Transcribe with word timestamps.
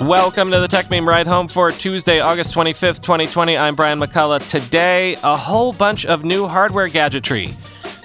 Welcome 0.00 0.50
to 0.52 0.60
the 0.60 0.66
Techmeme 0.66 1.06
Ride 1.06 1.26
Home 1.26 1.46
for 1.46 1.70
Tuesday, 1.70 2.20
August 2.20 2.54
25th, 2.54 3.02
2020. 3.02 3.58
I'm 3.58 3.74
Brian 3.74 4.00
McCullough. 4.00 4.48
Today, 4.48 5.14
a 5.22 5.36
whole 5.36 5.74
bunch 5.74 6.06
of 6.06 6.24
new 6.24 6.48
hardware 6.48 6.88
gadgetry. 6.88 7.48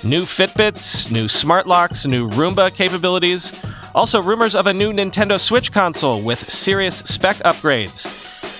New 0.03 0.23
Fitbits, 0.23 1.09
new 1.09 1.29
smart 1.29 1.67
locks, 1.67 2.05
new 2.05 2.27
Roomba 2.31 2.75
capabilities. 2.75 3.57
Also, 3.95 4.21
rumors 4.21 4.57
of 4.57 4.67
a 4.67 4.73
new 4.73 4.91
Nintendo 4.91 5.39
Switch 5.39 5.71
console 5.71 6.21
with 6.21 6.37
serious 6.37 6.97
spec 6.97 7.37
upgrades. 7.37 8.05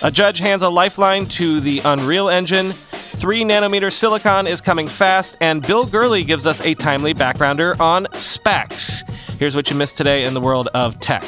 A 0.02 0.10
judge 0.10 0.38
hands 0.38 0.62
a 0.62 0.70
lifeline 0.70 1.26
to 1.26 1.60
the 1.60 1.82
Unreal 1.84 2.30
Engine. 2.30 2.72
3 2.72 3.44
nanometer 3.44 3.92
silicon 3.92 4.46
is 4.46 4.62
coming 4.62 4.88
fast, 4.88 5.36
and 5.42 5.60
Bill 5.60 5.84
Gurley 5.84 6.24
gives 6.24 6.46
us 6.46 6.62
a 6.62 6.72
timely 6.72 7.12
backgrounder 7.12 7.78
on 7.78 8.06
SPACs. 8.12 9.06
Here's 9.38 9.54
what 9.54 9.70
you 9.70 9.76
missed 9.76 9.98
today 9.98 10.24
in 10.24 10.32
the 10.32 10.40
world 10.40 10.68
of 10.72 10.98
tech. 11.00 11.22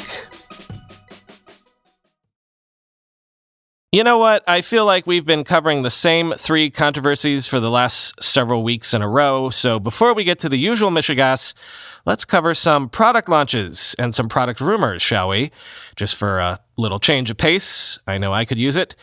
You 3.91 4.03
know 4.03 4.19
what? 4.19 4.43
I 4.47 4.61
feel 4.61 4.85
like 4.85 5.07
we've 5.07 5.25
been 5.25 5.43
covering 5.43 5.81
the 5.81 5.89
same 5.89 6.35
three 6.37 6.69
controversies 6.69 7.47
for 7.47 7.59
the 7.59 7.71
last 7.71 8.21
several 8.21 8.61
weeks 8.61 8.93
in 8.93 9.01
a 9.01 9.09
row. 9.09 9.49
So 9.49 9.79
before 9.79 10.13
we 10.13 10.23
get 10.23 10.37
to 10.39 10.49
the 10.49 10.59
usual 10.59 10.91
Michigas, 10.91 11.55
let's 12.05 12.23
cover 12.23 12.53
some 12.53 12.87
product 12.87 13.27
launches 13.27 13.95
and 13.97 14.13
some 14.13 14.29
product 14.29 14.61
rumors, 14.61 15.01
shall 15.01 15.29
we? 15.29 15.49
Just 15.95 16.15
for 16.17 16.37
a 16.37 16.59
little 16.77 16.99
change 16.99 17.31
of 17.31 17.37
pace. 17.37 17.97
I 18.05 18.19
know 18.19 18.31
I 18.31 18.45
could 18.45 18.59
use 18.59 18.77
it. 18.77 18.95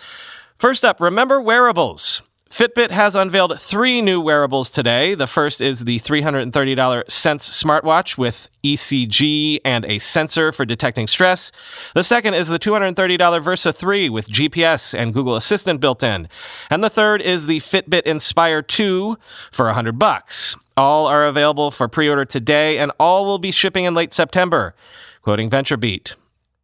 First 0.57 0.85
up, 0.85 1.01
remember 1.01 1.41
wearables. 1.41 2.23
Fitbit 2.51 2.91
has 2.93 3.17
unveiled 3.17 3.61
three 3.61 4.01
new 4.01 4.21
wearables 4.21 4.71
today. 4.71 5.15
The 5.15 5.27
first 5.27 5.61
is 5.61 5.85
the 5.85 5.99
$330 5.99 7.11
Sense 7.11 7.63
smartwatch 7.63 8.17
with 8.17 8.49
ECG 8.65 9.59
and 9.65 9.85
a 9.85 9.99
sensor 9.99 10.53
for 10.53 10.65
detecting 10.65 11.09
stress. 11.09 11.51
The 11.95 12.05
second 12.05 12.35
is 12.35 12.47
the 12.47 12.59
$230 12.59 13.43
Versa 13.43 13.73
3 13.73 14.09
with 14.09 14.29
GPS 14.29 14.97
and 14.97 15.13
Google 15.13 15.35
Assistant 15.35 15.81
built 15.81 16.05
in. 16.05 16.29
And 16.71 16.85
the 16.85 16.91
third 16.91 17.21
is 17.21 17.47
the 17.47 17.59
Fitbit 17.59 18.03
Inspire 18.03 18.63
2 18.63 19.19
for 19.51 19.67
100 19.67 19.99
bucks. 19.99 20.57
All 20.77 21.07
are 21.09 21.27
available 21.27 21.73
for 21.73 21.89
pre-order 21.89 22.25
today 22.25 22.79
and 22.79 22.93
all 23.01 23.27
will 23.27 23.39
be 23.39 23.51
shipping 23.51 23.85
in 23.85 23.95
late 23.95 24.15
September, 24.15 24.75
quoting 25.23 25.51
VentureBeat. 25.51 26.15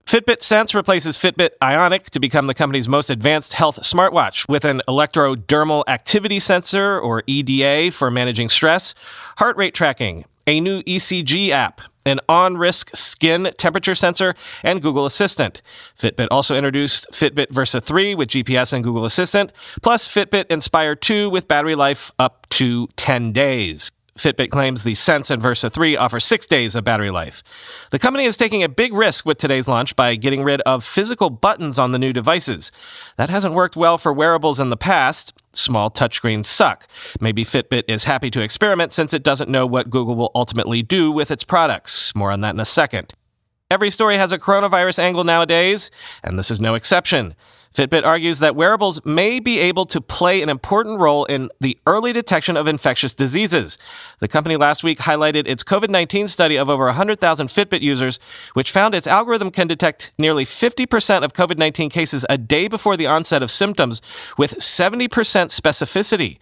Fitbit 0.07 0.43
Sense 0.43 0.75
replaces 0.75 1.17
Fitbit 1.17 1.51
Ionic 1.63 2.11
to 2.11 2.21
become 2.21 2.47
the 2.47 2.55
company's 2.55 2.89
most 2.89 3.09
advanced 3.09 3.55
health 3.55 3.81
smartwatch 3.81 4.49
with 4.49 4.65
an 4.65 4.83
electrodermal 4.87 5.85
activity 5.89 6.39
sensor, 6.39 6.99
or 6.99 7.23
EDA, 7.27 7.91
for 7.91 8.11
managing 8.11 8.49
stress, 8.49 8.95
heart 9.39 9.57
rate 9.57 9.75
tracking, 9.75 10.25
a 10.47 10.61
new 10.61 10.83
ECG 10.83 11.49
app, 11.51 11.81
an 12.05 12.21
on 12.29 12.57
risk 12.59 12.95
skin 12.95 13.53
temperature 13.57 13.95
sensor, 13.95 14.35
and 14.63 14.83
Google 14.83 15.07
Assistant. 15.07 15.63
Fitbit 15.99 16.29
also 16.31 16.57
introduced 16.57 17.07
Fitbit 17.13 17.51
Versa 17.51 17.81
3 17.81 18.15
with 18.15 18.29
GPS 18.29 18.73
and 18.73 18.85
Google 18.85 19.05
Assistant, 19.05 19.51
plus 19.83 20.09
Fitbit 20.09 20.47
Inspire 20.51 20.95
2 20.95 21.31
with 21.31 21.49
battery 21.49 21.75
life 21.75 22.11
up 22.19 22.47
to 22.51 22.89
10 22.97 23.33
days. 23.33 23.91
Fitbit 24.23 24.51
claims 24.51 24.85
the 24.85 24.95
Sense 24.95 25.33
and 25.33 25.43
Versa 25.43 25.69
3 25.69 25.97
offer 25.97 26.21
six 26.21 26.47
days 26.47 26.77
of 26.77 26.85
battery 26.85 27.11
life. 27.11 27.43
The 27.91 27.99
company 27.99 28.25
is 28.25 28.37
taking 28.37 28.63
a 28.63 28.69
big 28.69 28.93
risk 28.93 29.27
with 29.27 29.39
today's 29.39 29.67
launch 29.67 29.97
by 29.97 30.15
getting 30.15 30.45
rid 30.45 30.61
of 30.61 30.85
physical 30.85 31.29
buttons 31.29 31.77
on 31.77 31.91
the 31.91 31.99
new 31.99 32.13
devices. 32.13 32.71
That 33.17 33.31
hasn't 33.31 33.55
worked 33.55 33.77
well 33.77 33.99
for 33.99 34.13
wearables 34.13 34.61
in 34.61 34.69
the 34.69 34.77
past. 34.77 35.35
Small 35.53 35.91
touchscreens 35.91 36.45
suck. 36.45 36.87
Maybe 37.21 37.45
Fitbit 37.45 37.85
is 37.89 38.05
happy 38.05 38.31
to 38.31 38.41
experiment 38.41 38.93
since 38.93 39.13
it 39.13 39.25
doesn't 39.25 39.51
know 39.51 39.67
what 39.67 39.91
Google 39.91 40.15
will 40.15 40.31
ultimately 40.37 40.83
do 40.83 41.11
with 41.11 41.33
its 41.33 41.43
products. 41.43 42.15
More 42.15 42.31
on 42.31 42.41
that 42.43 42.55
in 42.55 42.61
a 42.61 42.65
second. 42.65 43.15
Every 43.73 43.89
story 43.89 44.19
has 44.19 44.33
a 44.33 44.39
coronavirus 44.39 44.99
angle 44.99 45.25
nowadays, 45.25 45.91
and 46.23 46.39
this 46.39 46.51
is 46.51 46.61
no 46.61 46.75
exception. 46.75 47.35
Fitbit 47.75 48.05
argues 48.05 48.39
that 48.41 48.55
wearables 48.55 49.03
may 49.03 49.41
be 49.41 49.59
able 49.61 49.87
to 49.87 49.99
play 49.99 50.43
an 50.43 50.51
important 50.51 51.01
role 51.01 51.25
in 51.25 51.49
the 51.59 51.79
early 51.87 52.13
detection 52.13 52.55
of 52.59 52.67
infectious 52.67 53.15
diseases. 53.15 53.79
The 54.19 54.29
company 54.29 54.57
last 54.59 54.85
week 54.85 54.99
highlighted 54.99 55.47
its 55.47 55.65
COVID 55.65 55.89
19 55.89 56.29
study 56.29 56.57
of 56.57 56.69
over 56.69 56.85
100,000 56.85 57.47
Fitbit 57.47 57.81
users, 57.81 58.21
which 58.53 58.71
found 58.71 58.95
its 58.95 59.07
algorithm 59.07 59.51
can 59.51 59.69
detect 59.69 60.13
nearly 60.19 60.45
50% 60.45 61.25
of 61.25 61.33
COVID 61.33 61.57
19 61.57 61.89
cases 61.89 62.27
a 62.29 62.37
day 62.37 62.69
before 62.69 62.99
the 62.99 63.07
onset 63.07 63.43
of 63.43 63.51
symptoms 63.51 64.03
with 64.37 64.57
70% 64.59 65.09
specificity. 65.09 66.37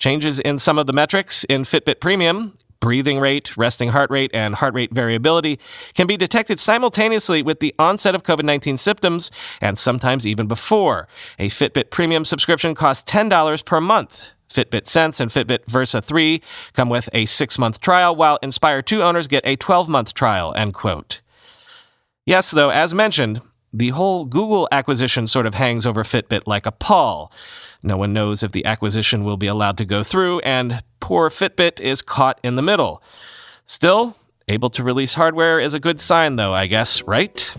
Changes 0.00 0.40
in 0.40 0.58
some 0.58 0.80
of 0.80 0.88
the 0.88 0.92
metrics 0.92 1.44
in 1.44 1.62
Fitbit 1.62 2.00
Premium, 2.00 2.58
breathing 2.82 3.20
rate, 3.20 3.56
resting 3.56 3.90
heart 3.90 4.10
rate, 4.10 4.32
and 4.34 4.56
heart 4.56 4.74
rate 4.74 4.92
variability 4.92 5.58
can 5.94 6.08
be 6.08 6.16
detected 6.16 6.58
simultaneously 6.58 7.40
with 7.40 7.60
the 7.60 7.72
onset 7.78 8.14
of 8.14 8.24
COVID 8.24 8.42
19 8.42 8.76
symptoms 8.76 9.30
and 9.60 9.78
sometimes 9.78 10.26
even 10.26 10.48
before. 10.48 11.06
A 11.38 11.48
Fitbit 11.48 11.90
Premium 11.90 12.24
subscription 12.24 12.74
costs 12.74 13.10
$10 13.10 13.64
per 13.64 13.80
month. 13.80 14.32
Fitbit 14.50 14.86
Sense 14.86 15.20
and 15.20 15.30
Fitbit 15.30 15.64
Versa 15.66 16.02
3 16.02 16.42
come 16.74 16.90
with 16.90 17.08
a 17.14 17.24
six 17.24 17.56
month 17.56 17.80
trial, 17.80 18.14
while 18.14 18.38
Inspire 18.42 18.82
2 18.82 19.02
owners 19.02 19.28
get 19.28 19.46
a 19.46 19.56
12 19.56 19.88
month 19.88 20.12
trial. 20.12 20.52
End 20.54 20.74
quote. 20.74 21.20
Yes, 22.26 22.50
though, 22.50 22.70
as 22.70 22.92
mentioned, 22.92 23.40
the 23.72 23.90
whole 23.90 24.24
Google 24.24 24.68
acquisition 24.70 25.26
sort 25.26 25.46
of 25.46 25.54
hangs 25.54 25.86
over 25.86 26.02
Fitbit 26.02 26.42
like 26.46 26.66
a 26.66 26.72
pall. 26.72 27.32
No 27.82 27.96
one 27.96 28.12
knows 28.12 28.42
if 28.42 28.52
the 28.52 28.64
acquisition 28.64 29.24
will 29.24 29.36
be 29.36 29.46
allowed 29.46 29.78
to 29.78 29.84
go 29.84 30.02
through, 30.02 30.40
and 30.40 30.82
poor 31.00 31.30
Fitbit 31.30 31.80
is 31.80 32.02
caught 32.02 32.38
in 32.42 32.56
the 32.56 32.62
middle. 32.62 33.02
Still, 33.64 34.16
able 34.46 34.70
to 34.70 34.82
release 34.82 35.14
hardware 35.14 35.58
is 35.58 35.74
a 35.74 35.80
good 35.80 36.00
sign, 36.00 36.36
though, 36.36 36.52
I 36.52 36.66
guess, 36.66 37.02
right? 37.02 37.50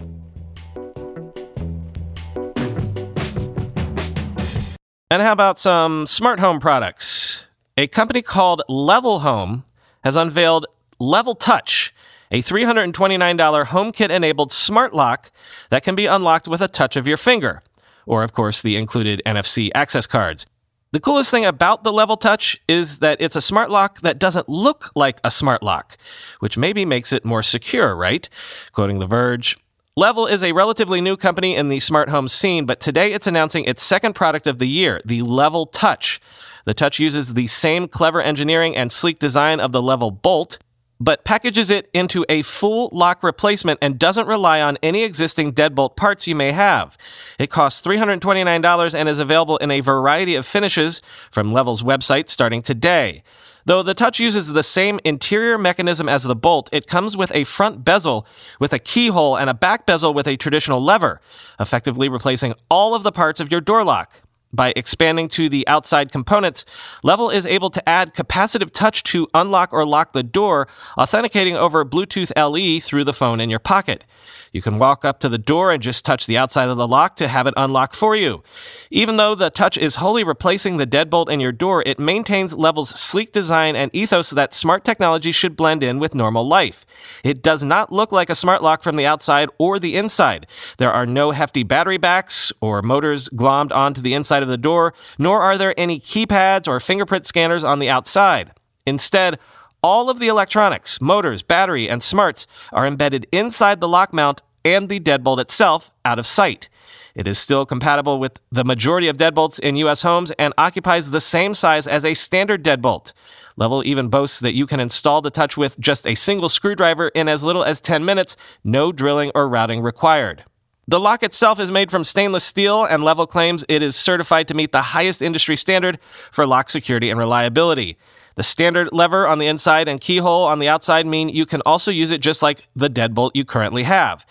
And 5.10 5.22
how 5.22 5.32
about 5.32 5.60
some 5.60 6.06
smart 6.06 6.40
home 6.40 6.60
products? 6.60 7.46
A 7.78 7.88
company 7.88 8.22
called 8.22 8.62
Level 8.68 9.20
Home 9.20 9.64
has 10.04 10.16
unveiled 10.16 10.66
Level 11.00 11.36
Touch, 11.36 11.93
a 12.34 12.42
$329 12.42 13.66
HomeKit 13.68 14.10
enabled 14.10 14.52
smart 14.52 14.94
lock 14.94 15.32
that 15.70 15.84
can 15.84 15.96
be 15.96 16.08
unlocked 16.08 16.50
with 16.50 16.62
a 16.62 16.68
touch 16.68 16.98
of 16.98 17.08
your 17.08 17.18
finger 17.18 17.64
or 18.06 18.24
of 18.24 18.34
course 18.34 18.62
the 18.62 18.76
included 18.76 19.22
NFC 19.26 19.70
access 19.74 20.08
cards. 20.08 20.46
The 20.92 21.00
coolest 21.00 21.32
thing 21.32 21.46
about 21.46 21.84
the 21.84 21.94
Level 21.94 22.18
Touch 22.18 22.62
is 22.68 23.00
that 23.00 23.20
it's 23.20 23.36
a 23.36 23.42
smart 23.42 23.72
lock 23.72 24.02
that 24.02 24.20
doesn't 24.20 24.48
look 24.48 24.92
like 24.96 25.20
a 25.24 25.32
smart 25.32 25.64
lock, 25.64 25.98
which 26.40 26.56
maybe 26.56 26.86
makes 26.86 27.12
it 27.12 27.26
more 27.26 27.42
secure, 27.42 27.96
right? 27.96 28.30
Quoting 28.74 29.00
The 29.00 29.08
Verge, 29.08 29.58
Level 29.96 30.28
is 30.28 30.44
a 30.44 30.52
relatively 30.52 31.02
new 31.02 31.18
company 31.18 31.56
in 31.56 31.70
the 31.70 31.80
smart 31.80 32.10
home 32.10 32.28
scene, 32.28 32.66
but 32.66 32.80
today 32.80 33.14
it's 33.14 33.28
announcing 33.28 33.64
its 33.66 33.82
second 33.82 34.14
product 34.14 34.46
of 34.46 34.60
the 34.60 34.68
year, 34.68 35.02
the 35.04 35.24
Level 35.24 35.66
Touch. 35.66 36.20
The 36.66 36.74
Touch 36.74 37.00
uses 37.00 37.34
the 37.34 37.48
same 37.48 37.88
clever 37.88 38.22
engineering 38.22 38.76
and 38.76 38.92
sleek 38.92 39.18
design 39.18 39.60
of 39.60 39.72
the 39.72 39.82
Level 39.82 40.12
Bolt, 40.12 40.60
but 41.04 41.26
packages 41.26 41.70
it 41.70 41.90
into 41.94 42.26
a 42.30 42.42
full 42.44 42.90
lock 42.94 43.24
replacement 43.24 43.78
and 43.82 44.00
doesn't 44.00 44.28
rely 44.28 44.62
on 44.62 44.78
any 44.82 45.04
existing 45.04 45.52
deadbolt 45.52 45.98
parts 45.98 46.28
you 46.28 46.34
may 46.34 46.54
have. 46.54 46.98
It 47.38 47.50
costs 47.50 47.82
$329 47.82 48.96
and 48.96 49.10
is 49.10 49.20
available 49.20 49.58
in 49.58 49.70
a 49.70 49.82
variety 49.82 50.36
of 50.36 50.46
finishes 50.46 51.02
from 51.30 51.50
Level's 51.50 51.84
website 51.84 52.30
starting 52.30 52.62
today. 52.62 53.22
Though 53.66 53.84
the 53.84 53.94
Touch 53.94 54.20
uses 54.20 54.54
the 54.54 54.64
same 54.64 55.00
interior 55.04 55.58
mechanism 55.58 56.08
as 56.08 56.24
the 56.24 56.36
Bolt, 56.36 56.70
it 56.72 56.88
comes 56.88 57.18
with 57.18 57.32
a 57.34 57.44
front 57.44 57.84
bezel 57.84 58.26
with 58.60 58.72
a 58.72 58.80
keyhole 58.80 59.38
and 59.38 59.50
a 59.50 59.54
back 59.54 59.86
bezel 59.86 60.14
with 60.14 60.28
a 60.28 60.38
traditional 60.38 60.82
lever, 60.82 61.20
effectively 61.60 62.08
replacing 62.08 62.56
all 62.70 62.96
of 62.96 63.04
the 63.04 63.12
parts 63.12 63.42
of 63.42 63.52
your 63.52 63.62
door 63.62 63.84
lock. 63.84 64.22
By 64.54 64.72
expanding 64.76 65.30
to 65.30 65.50
the 65.50 65.68
outside 65.68 66.12
components, 66.12 66.64
Level 67.02 67.32
is 67.32 67.48
able 67.48 67.72
to 67.72 67.90
add 67.90 68.14
capacitive 68.14 68.72
touch 68.72 69.02
to 69.04 69.28
unlock 69.34 69.74
or 69.74 69.84
lock 69.86 70.14
the 70.14 70.22
door, 70.22 70.68
authenticating 70.96 71.58
over 71.58 71.84
Bluetooth 71.84 72.32
LE 72.38 72.80
through 72.80 73.04
the 73.04 73.14
phone 73.14 73.40
in 73.40 73.50
your 73.50 73.60
pocket. 73.60 74.04
You 74.52 74.62
can 74.62 74.78
walk 74.78 75.04
up 75.04 75.20
to 75.22 75.30
the 75.30 75.40
door 75.40 75.72
and 75.72 75.82
just 75.82 76.06
touch 76.06 76.28
the 76.28 76.38
outside 76.38 76.70
of 76.70 76.78
the 76.78 76.88
lock 76.88 77.16
to 77.16 77.28
have 77.28 77.48
it 77.48 77.56
unlock 77.58 77.96
for 77.96 78.16
you. 78.16 78.44
Even 78.92 79.18
though 79.18 79.34
the 79.34 79.50
touch 79.50 79.78
is 79.78 79.96
wholly 79.96 80.24
replacing 80.24 80.78
the 80.78 80.86
deadbolt 80.86 81.32
in 81.32 81.40
your 81.40 81.52
door, 81.52 81.82
it 81.88 82.00
maintains 82.00 82.54
Level's 82.54 82.92
sleek 82.92 83.32
design 83.32 83.76
and 83.76 83.90
ethos 83.96 84.30
that 84.30 84.54
smart 84.54 84.84
technology 84.84 85.32
should 85.32 85.58
blend 85.58 85.82
in 85.82 85.98
with 85.98 86.14
normal 86.14 86.48
life. 86.48 86.86
It 87.24 87.42
does 87.42 87.64
not 87.64 87.92
look 87.92 88.12
like 88.12 88.30
a 88.30 88.36
smart 88.36 88.62
lock 88.62 88.84
from 88.84 88.96
the 88.96 89.08
outside 89.08 89.50
or 89.58 89.80
the 89.80 89.96
inside. 89.96 90.46
There 90.78 90.94
are 90.94 91.08
no 91.08 91.32
hefty 91.32 91.64
battery 91.64 91.98
backs 91.98 92.54
or 92.62 92.84
motors 92.84 93.30
glommed 93.30 93.72
onto 93.72 94.02
the 94.02 94.14
inside 94.14 94.43
of 94.44 94.48
the 94.48 94.58
door, 94.58 94.94
nor 95.18 95.42
are 95.42 95.58
there 95.58 95.74
any 95.78 96.00
keypads 96.00 96.68
or 96.68 96.80
fingerprint 96.80 97.26
scanners 97.26 97.64
on 97.64 97.80
the 97.80 97.90
outside. 97.90 98.52
Instead, 98.86 99.40
all 99.82 100.10
of 100.10 100.20
the 100.20 100.28
electronics, 100.28 101.02
motors, 101.02 101.44
battery, 101.44 101.90
and 101.90 102.02
smarts 102.02 102.48
are 102.72 102.86
embedded 102.86 103.28
inside 103.32 103.80
the 103.80 103.88
lock 103.88 104.14
mount 104.14 104.42
and 104.64 104.88
the 104.88 105.00
deadbolt 105.00 105.40
itself 105.40 105.94
out 106.06 106.20
of 106.20 106.26
sight. 106.26 106.70
It 107.16 107.28
is 107.28 107.38
still 107.38 107.66
compatible 107.66 108.20
with 108.20 108.40
the 108.52 108.64
majority 108.64 109.08
of 109.08 109.18
deadbolts 109.18 109.60
in 109.60 109.76
US 109.78 110.02
homes 110.02 110.32
and 110.40 110.54
occupies 110.58 111.12
the 111.12 111.22
same 111.22 111.54
size 111.54 111.88
as 111.88 112.06
a 112.06 112.14
standard 112.14 112.64
deadbolt. 112.64 113.14
Level 113.56 113.84
even 113.86 114.08
boasts 114.08 114.40
that 114.40 114.56
you 114.56 114.66
can 114.66 114.80
install 114.80 115.22
the 115.22 115.30
touch 115.30 115.56
with 115.56 115.80
just 115.80 116.08
a 116.08 116.16
single 116.16 116.50
screwdriver 116.50 117.10
in 117.10 117.28
as 117.28 117.44
little 117.44 117.64
as 117.64 117.80
10 117.80 118.04
minutes, 118.04 118.36
no 118.64 118.92
drilling 118.92 119.32
or 119.36 119.48
routing 119.48 119.82
required. 119.82 120.44
The 120.88 121.00
lock 121.00 121.24
itself 121.24 121.60
is 121.60 121.72
made 121.72 121.92
from 121.92 122.04
stainless 122.04 122.44
steel, 122.44 122.84
and 122.84 123.04
Level 123.04 123.26
claims 123.26 123.64
it 123.70 123.82
is 123.82 123.96
certified 123.96 124.50
to 124.50 124.54
meet 124.54 124.74
the 124.74 124.82
highest 124.82 125.22
industry 125.22 125.56
standard 125.56 125.98
for 126.30 126.46
lock 126.46 126.70
security 126.70 127.10
and 127.10 127.18
reliability. 127.18 127.98
The 128.36 128.44
standard 128.44 128.90
lever 128.92 129.28
on 129.28 129.40
the 129.40 129.48
inside 129.48 129.88
and 129.88 130.02
keyhole 130.02 130.46
on 130.46 130.60
the 130.60 130.68
outside 130.68 131.06
mean 131.06 131.30
you 131.30 131.46
can 131.46 131.62
also 131.66 131.92
use 131.92 132.12
it 132.12 132.20
just 132.20 132.42
like 132.42 132.68
the 132.76 132.90
deadbolt 132.90 133.32
you 133.34 133.46
currently 133.46 133.84
have. 133.84 134.26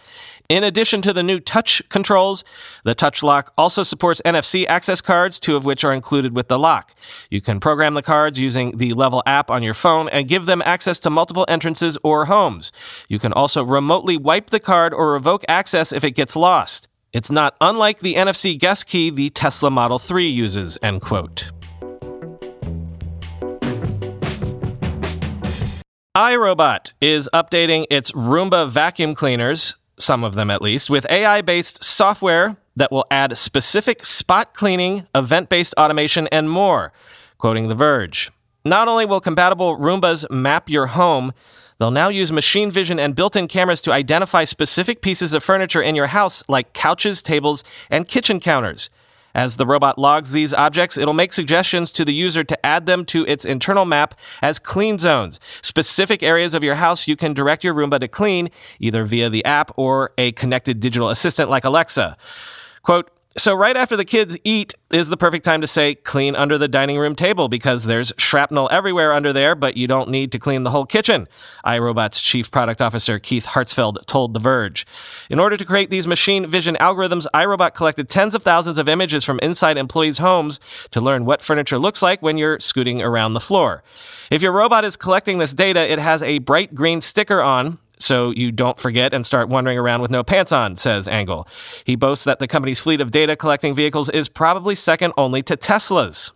In 0.52 0.64
addition 0.64 1.00
to 1.00 1.14
the 1.14 1.22
new 1.22 1.40
touch 1.40 1.80
controls, 1.88 2.44
the 2.84 2.94
touch 2.94 3.22
lock 3.22 3.54
also 3.56 3.82
supports 3.82 4.20
NFC 4.22 4.66
access 4.68 5.00
cards, 5.00 5.40
two 5.40 5.56
of 5.56 5.64
which 5.64 5.82
are 5.82 5.94
included 5.94 6.36
with 6.36 6.48
the 6.48 6.58
lock. 6.58 6.94
You 7.30 7.40
can 7.40 7.58
program 7.58 7.94
the 7.94 8.02
cards 8.02 8.38
using 8.38 8.76
the 8.76 8.92
Level 8.92 9.22
app 9.24 9.50
on 9.50 9.62
your 9.62 9.72
phone 9.72 10.10
and 10.10 10.28
give 10.28 10.44
them 10.44 10.60
access 10.66 10.98
to 11.00 11.08
multiple 11.08 11.46
entrances 11.48 11.96
or 12.02 12.26
homes. 12.26 12.70
You 13.08 13.18
can 13.18 13.32
also 13.32 13.64
remotely 13.64 14.18
wipe 14.18 14.50
the 14.50 14.60
card 14.60 14.92
or 14.92 15.14
revoke 15.14 15.42
access 15.48 15.90
if 15.90 16.04
it 16.04 16.10
gets 16.10 16.36
lost. 16.36 16.86
It's 17.14 17.30
not 17.30 17.56
unlike 17.62 18.00
the 18.00 18.16
NFC 18.16 18.58
guest 18.58 18.84
key 18.86 19.08
the 19.08 19.30
Tesla 19.30 19.70
Model 19.70 19.98
3 19.98 20.28
uses, 20.28 20.76
end 20.82 21.00
quote. 21.00 21.50
iRobot 26.14 26.92
is 27.00 27.30
updating 27.32 27.86
its 27.88 28.12
Roomba 28.12 28.70
vacuum 28.70 29.14
cleaners, 29.14 29.76
some 30.02 30.24
of 30.24 30.34
them 30.34 30.50
at 30.50 30.60
least, 30.60 30.90
with 30.90 31.06
AI 31.08 31.40
based 31.40 31.82
software 31.82 32.56
that 32.76 32.90
will 32.90 33.06
add 33.10 33.36
specific 33.36 34.04
spot 34.04 34.54
cleaning, 34.54 35.06
event 35.14 35.48
based 35.48 35.74
automation, 35.78 36.28
and 36.28 36.50
more. 36.50 36.92
Quoting 37.38 37.68
The 37.68 37.74
Verge. 37.74 38.30
Not 38.64 38.88
only 38.88 39.04
will 39.04 39.20
compatible 39.20 39.76
Roombas 39.76 40.30
map 40.30 40.68
your 40.68 40.86
home, 40.88 41.32
they'll 41.78 41.90
now 41.90 42.08
use 42.08 42.30
machine 42.30 42.70
vision 42.70 42.98
and 42.98 43.14
built 43.14 43.34
in 43.34 43.48
cameras 43.48 43.80
to 43.82 43.92
identify 43.92 44.44
specific 44.44 45.02
pieces 45.02 45.34
of 45.34 45.42
furniture 45.42 45.82
in 45.82 45.96
your 45.96 46.06
house, 46.08 46.44
like 46.48 46.72
couches, 46.72 47.22
tables, 47.22 47.64
and 47.90 48.06
kitchen 48.06 48.38
counters. 48.38 48.88
As 49.34 49.56
the 49.56 49.66
robot 49.66 49.98
logs 49.98 50.32
these 50.32 50.52
objects, 50.54 50.98
it'll 50.98 51.14
make 51.14 51.32
suggestions 51.32 51.90
to 51.92 52.04
the 52.04 52.14
user 52.14 52.44
to 52.44 52.66
add 52.66 52.86
them 52.86 53.04
to 53.06 53.24
its 53.26 53.44
internal 53.44 53.84
map 53.84 54.14
as 54.42 54.58
clean 54.58 54.98
zones. 54.98 55.40
Specific 55.62 56.22
areas 56.22 56.54
of 56.54 56.62
your 56.62 56.76
house 56.76 57.08
you 57.08 57.16
can 57.16 57.32
direct 57.32 57.64
your 57.64 57.74
Roomba 57.74 58.00
to 58.00 58.08
clean, 58.08 58.50
either 58.78 59.04
via 59.04 59.30
the 59.30 59.44
app 59.44 59.70
or 59.76 60.12
a 60.18 60.32
connected 60.32 60.80
digital 60.80 61.08
assistant 61.08 61.48
like 61.50 61.64
Alexa. 61.64 62.16
Quote, 62.82 63.10
so, 63.36 63.54
right 63.54 63.76
after 63.76 63.96
the 63.96 64.04
kids 64.04 64.36
eat 64.44 64.74
is 64.92 65.08
the 65.08 65.16
perfect 65.16 65.42
time 65.44 65.62
to 65.62 65.66
say 65.66 65.94
clean 65.94 66.36
under 66.36 66.58
the 66.58 66.68
dining 66.68 66.98
room 66.98 67.14
table 67.14 67.48
because 67.48 67.84
there's 67.84 68.12
shrapnel 68.18 68.68
everywhere 68.70 69.14
under 69.14 69.32
there, 69.32 69.54
but 69.54 69.74
you 69.74 69.86
don't 69.86 70.10
need 70.10 70.30
to 70.32 70.38
clean 70.38 70.64
the 70.64 70.70
whole 70.70 70.84
kitchen, 70.84 71.26
iRobot's 71.64 72.20
chief 72.20 72.50
product 72.50 72.82
officer 72.82 73.18
Keith 73.18 73.46
Hartsfield 73.46 74.04
told 74.04 74.34
The 74.34 74.40
Verge. 74.40 74.86
In 75.30 75.40
order 75.40 75.56
to 75.56 75.64
create 75.64 75.88
these 75.88 76.06
machine 76.06 76.46
vision 76.46 76.76
algorithms, 76.78 77.26
iRobot 77.32 77.72
collected 77.74 78.10
tens 78.10 78.34
of 78.34 78.42
thousands 78.42 78.76
of 78.76 78.86
images 78.86 79.24
from 79.24 79.38
inside 79.40 79.78
employees' 79.78 80.18
homes 80.18 80.60
to 80.90 81.00
learn 81.00 81.24
what 81.24 81.40
furniture 81.40 81.78
looks 81.78 82.02
like 82.02 82.20
when 82.20 82.36
you're 82.36 82.60
scooting 82.60 83.00
around 83.00 83.32
the 83.32 83.40
floor. 83.40 83.82
If 84.30 84.42
your 84.42 84.52
robot 84.52 84.84
is 84.84 84.96
collecting 84.96 85.38
this 85.38 85.54
data, 85.54 85.90
it 85.90 85.98
has 85.98 86.22
a 86.22 86.38
bright 86.38 86.74
green 86.74 87.00
sticker 87.00 87.40
on 87.40 87.78
so 87.98 88.30
you 88.30 88.50
don't 88.52 88.78
forget 88.78 89.14
and 89.14 89.24
start 89.24 89.48
wandering 89.48 89.78
around 89.78 90.02
with 90.02 90.10
no 90.10 90.22
pants 90.22 90.52
on, 90.52 90.76
says 90.76 91.06
Angle. 91.08 91.46
He 91.84 91.96
boasts 91.96 92.24
that 92.24 92.40
the 92.40 92.48
company's 92.48 92.80
fleet 92.80 93.00
of 93.00 93.10
data 93.10 93.36
collecting 93.36 93.74
vehicles 93.74 94.08
is 94.10 94.28
probably 94.28 94.74
second 94.74 95.12
only 95.16 95.42
to 95.42 95.56
Tesla's. 95.56 96.32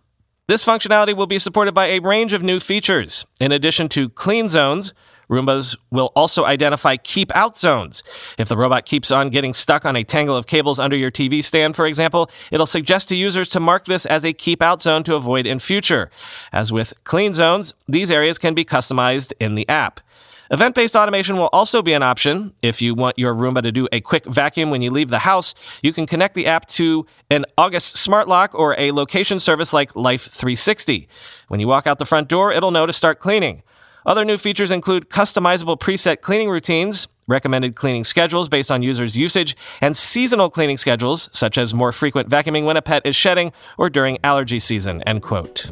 This 0.47 0.63
functionality 0.63 1.15
will 1.15 1.27
be 1.27 1.39
supported 1.39 1.73
by 1.73 1.87
a 1.87 1.99
range 1.99 2.31
of 2.31 2.41
new 2.41 2.61
features. 2.61 3.25
In 3.39 3.51
addition 3.51 3.89
to 3.89 4.07
clean 4.09 4.47
zones, 4.47 4.93
Roombas 5.29 5.75
will 5.91 6.11
also 6.15 6.45
identify 6.45 6.95
keep 6.95 7.35
out 7.35 7.57
zones. 7.57 8.01
If 8.37 8.47
the 8.47 8.57
robot 8.57 8.85
keeps 8.85 9.11
on 9.11 9.29
getting 9.29 9.53
stuck 9.53 9.85
on 9.85 9.95
a 9.95 10.03
tangle 10.03 10.37
of 10.37 10.47
cables 10.47 10.79
under 10.79 10.95
your 10.95 11.11
TV 11.11 11.43
stand, 11.43 11.75
for 11.75 11.85
example, 11.85 12.29
it'll 12.51 12.65
suggest 12.65 13.09
to 13.09 13.15
users 13.15 13.49
to 13.49 13.59
mark 13.59 13.85
this 13.85 14.05
as 14.05 14.23
a 14.23 14.33
keep 14.33 14.61
out 14.61 14.81
zone 14.81 15.03
to 15.03 15.15
avoid 15.15 15.45
in 15.45 15.59
future. 15.59 16.09
As 16.53 16.71
with 16.71 16.93
clean 17.03 17.33
zones, 17.33 17.73
these 17.87 18.09
areas 18.09 18.37
can 18.37 18.53
be 18.53 18.63
customized 18.63 19.33
in 19.39 19.55
the 19.55 19.67
app. 19.67 19.99
Event 20.49 20.75
based 20.75 20.95
automation 20.95 21.37
will 21.37 21.49
also 21.51 21.81
be 21.81 21.93
an 21.93 22.03
option. 22.03 22.53
If 22.61 22.81
you 22.81 22.95
want 22.95 23.19
your 23.19 23.33
Roomba 23.33 23.61
to 23.63 23.71
do 23.71 23.87
a 23.91 23.99
quick 23.99 24.25
vacuum 24.25 24.69
when 24.69 24.81
you 24.81 24.91
leave 24.91 25.09
the 25.09 25.19
house, 25.19 25.53
you 25.81 25.91
can 25.91 26.05
connect 26.05 26.35
the 26.35 26.45
app 26.45 26.67
to 26.67 27.05
an 27.29 27.45
August 27.57 27.97
smart 27.97 28.27
lock 28.27 28.55
or 28.55 28.75
a 28.79 28.91
location 28.91 29.39
service 29.39 29.73
like 29.73 29.95
Life 29.95 30.23
360. 30.23 31.07
When 31.49 31.59
you 31.59 31.67
walk 31.67 31.85
out 31.85 31.99
the 31.99 32.05
front 32.05 32.29
door, 32.29 32.51
it'll 32.51 32.71
know 32.71 32.85
to 32.85 32.93
start 32.93 33.19
cleaning. 33.19 33.63
Other 34.05 34.23
new 34.23 34.37
features 34.37 34.71
include 34.71 35.09
customizable 35.09 35.77
preset 35.77 36.21
cleaning 36.21 36.49
routines, 36.49 37.09
recommended 37.27 37.75
cleaning 37.75 38.05
schedules 38.05 38.47
based 38.47 38.71
on 38.71 38.81
users' 38.81 39.17
usage, 39.17 39.57
and 39.81 39.97
seasonal 39.97 40.49
cleaning 40.49 40.77
schedules, 40.77 41.29
such 41.33 41.57
as 41.57 41.73
more 41.73 41.91
frequent 41.91 42.29
vacuuming 42.29 42.63
when 42.63 42.77
a 42.77 42.81
pet 42.81 43.05
is 43.05 43.17
shedding 43.17 43.51
or 43.77 43.89
during 43.89 44.17
allergy 44.23 44.59
season. 44.59 45.03
End 45.03 45.21
quote. 45.21 45.71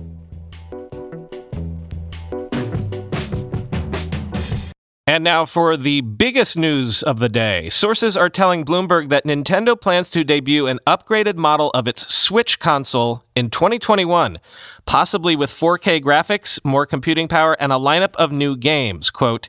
And 5.08 5.24
now 5.24 5.46
for 5.46 5.78
the 5.78 6.02
biggest 6.02 6.58
news 6.58 7.04
of 7.04 7.20
the 7.20 7.30
day. 7.30 7.70
Sources 7.70 8.18
are 8.18 8.28
telling 8.28 8.66
Bloomberg 8.66 9.10
that 9.10 9.24
Nintendo 9.24 9.80
plans 9.80 10.10
to 10.10 10.24
debut 10.24 10.66
an 10.66 10.80
upgraded 10.88 11.36
model 11.36 11.70
of 11.76 11.88
its 11.88 12.12
Switch 12.12 12.58
console 12.58 13.22
in 13.36 13.52
2021, 13.52 14.40
possibly 14.88 15.36
with 15.36 15.52
4K 15.52 16.02
graphics, 16.02 16.60
more 16.66 16.88
computing 16.88 17.28
power, 17.28 17.56
and 17.60 17.72
a 17.72 17.76
lineup 17.76 18.16
of 18.16 18.32
new 18.32 18.58
games. 18.58 19.12
Quote, 19.12 19.48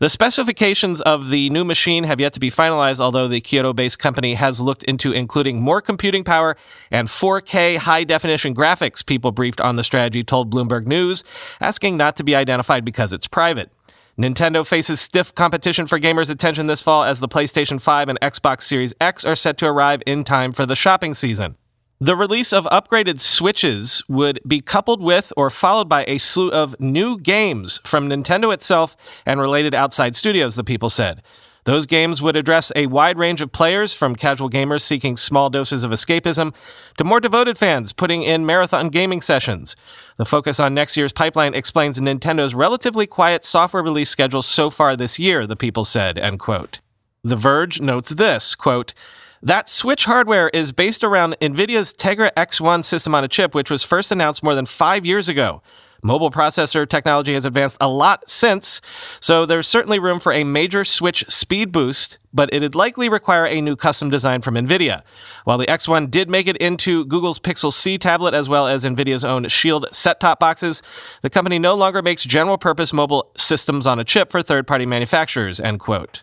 the 0.00 0.10
specifications 0.10 1.00
of 1.02 1.30
the 1.30 1.50
new 1.50 1.64
machine 1.64 2.02
have 2.02 2.18
yet 2.18 2.32
to 2.32 2.40
be 2.40 2.50
finalized, 2.50 3.00
although 3.00 3.28
the 3.28 3.40
Kyoto 3.40 3.72
based 3.72 4.00
company 4.00 4.34
has 4.34 4.58
looked 4.58 4.82
into 4.82 5.12
including 5.12 5.60
more 5.60 5.80
computing 5.80 6.24
power 6.24 6.56
and 6.90 7.06
4K 7.06 7.76
high 7.76 8.02
definition 8.02 8.56
graphics, 8.56 9.06
people 9.06 9.30
briefed 9.30 9.60
on 9.60 9.76
the 9.76 9.84
strategy 9.84 10.24
told 10.24 10.52
Bloomberg 10.52 10.84
News, 10.84 11.22
asking 11.60 11.96
not 11.96 12.16
to 12.16 12.24
be 12.24 12.34
identified 12.34 12.84
because 12.84 13.12
it's 13.12 13.28
private. 13.28 13.70
Nintendo 14.18 14.66
faces 14.66 14.98
stiff 14.98 15.34
competition 15.34 15.86
for 15.86 16.00
gamers' 16.00 16.30
attention 16.30 16.68
this 16.68 16.80
fall 16.80 17.04
as 17.04 17.20
the 17.20 17.28
PlayStation 17.28 17.78
5 17.78 18.08
and 18.08 18.18
Xbox 18.20 18.62
Series 18.62 18.94
X 18.98 19.26
are 19.26 19.36
set 19.36 19.58
to 19.58 19.66
arrive 19.66 20.02
in 20.06 20.24
time 20.24 20.52
for 20.52 20.64
the 20.64 20.74
shopping 20.74 21.12
season. 21.12 21.56
The 22.00 22.16
release 22.16 22.54
of 22.54 22.64
upgraded 22.66 23.20
Switches 23.20 24.02
would 24.08 24.40
be 24.46 24.60
coupled 24.60 25.02
with 25.02 25.34
or 25.36 25.50
followed 25.50 25.90
by 25.90 26.06
a 26.08 26.16
slew 26.16 26.50
of 26.50 26.78
new 26.80 27.18
games 27.18 27.78
from 27.84 28.08
Nintendo 28.08 28.54
itself 28.54 28.96
and 29.26 29.38
related 29.38 29.74
outside 29.74 30.16
studios, 30.16 30.56
the 30.56 30.64
people 30.64 30.88
said. 30.88 31.22
Those 31.66 31.84
games 31.84 32.22
would 32.22 32.36
address 32.36 32.70
a 32.76 32.86
wide 32.86 33.18
range 33.18 33.42
of 33.42 33.50
players, 33.50 33.92
from 33.92 34.14
casual 34.14 34.48
gamers 34.48 34.82
seeking 34.82 35.16
small 35.16 35.50
doses 35.50 35.82
of 35.82 35.90
escapism 35.90 36.54
to 36.96 37.02
more 37.02 37.18
devoted 37.18 37.58
fans 37.58 37.92
putting 37.92 38.22
in 38.22 38.46
marathon 38.46 38.88
gaming 38.88 39.20
sessions. 39.20 39.74
The 40.16 40.24
focus 40.24 40.60
on 40.60 40.74
next 40.74 40.96
year's 40.96 41.12
pipeline 41.12 41.54
explains 41.54 41.98
Nintendo's 41.98 42.54
relatively 42.54 43.08
quiet 43.08 43.44
software 43.44 43.82
release 43.82 44.08
schedule 44.08 44.42
so 44.42 44.70
far 44.70 44.94
this 44.94 45.18
year, 45.18 45.44
the 45.44 45.56
people 45.56 45.82
said, 45.82 46.18
end 46.18 46.38
quote. 46.38 46.78
The 47.24 47.34
Verge 47.34 47.80
notes 47.80 48.10
this, 48.10 48.54
quote, 48.54 48.94
that 49.42 49.68
Switch 49.68 50.04
hardware 50.04 50.48
is 50.50 50.70
based 50.70 51.02
around 51.02 51.36
NVIDIA's 51.40 51.92
Tegra 51.92 52.30
X1 52.34 52.84
system 52.84 53.12
on 53.12 53.24
a 53.24 53.28
chip, 53.28 53.56
which 53.56 53.72
was 53.72 53.82
first 53.82 54.12
announced 54.12 54.44
more 54.44 54.54
than 54.54 54.66
five 54.66 55.04
years 55.04 55.28
ago. 55.28 55.62
Mobile 56.06 56.30
processor 56.30 56.88
technology 56.88 57.34
has 57.34 57.44
advanced 57.44 57.76
a 57.80 57.88
lot 57.88 58.28
since, 58.28 58.80
so 59.18 59.44
there's 59.44 59.66
certainly 59.66 59.98
room 59.98 60.20
for 60.20 60.32
a 60.32 60.44
major 60.44 60.84
switch 60.84 61.24
speed 61.28 61.72
boost, 61.72 62.20
but 62.32 62.48
it'd 62.54 62.76
likely 62.76 63.08
require 63.08 63.44
a 63.44 63.60
new 63.60 63.74
custom 63.74 64.08
design 64.08 64.40
from 64.40 64.54
NVIDIA. 64.54 65.02
While 65.42 65.58
the 65.58 65.66
X1 65.66 66.12
did 66.12 66.30
make 66.30 66.46
it 66.46 66.56
into 66.58 67.04
Google's 67.06 67.40
Pixel 67.40 67.72
C 67.72 67.98
tablet 67.98 68.34
as 68.34 68.48
well 68.48 68.68
as 68.68 68.84
NVIDIA's 68.84 69.24
own 69.24 69.48
Shield 69.48 69.86
set 69.90 70.20
top 70.20 70.38
boxes, 70.38 70.80
the 71.22 71.30
company 71.30 71.58
no 71.58 71.74
longer 71.74 72.02
makes 72.02 72.22
general 72.22 72.56
purpose 72.56 72.92
mobile 72.92 73.32
systems 73.36 73.84
on 73.84 73.98
a 73.98 74.04
chip 74.04 74.30
for 74.30 74.42
third 74.42 74.64
party 74.68 74.86
manufacturers, 74.86 75.60
end 75.60 75.80
quote. 75.80 76.22